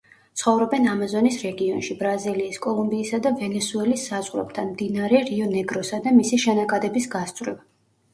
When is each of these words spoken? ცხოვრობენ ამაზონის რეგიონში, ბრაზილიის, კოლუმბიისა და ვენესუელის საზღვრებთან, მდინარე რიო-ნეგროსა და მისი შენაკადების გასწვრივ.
ცხოვრობენ 0.41 0.85
ამაზონის 0.91 1.35
რეგიონში, 1.47 1.97
ბრაზილიის, 1.99 2.57
კოლუმბიისა 2.63 3.19
და 3.27 3.31
ვენესუელის 3.41 4.05
საზღვრებთან, 4.13 4.71
მდინარე 4.71 5.21
რიო-ნეგროსა 5.29 6.01
და 6.07 6.15
მისი 6.17 6.41
შენაკადების 6.47 7.07
გასწვრივ. 7.13 7.61